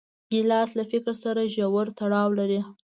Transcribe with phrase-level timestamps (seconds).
[0.31, 2.61] ګیلاس له فکر سره ژور تړاو لري.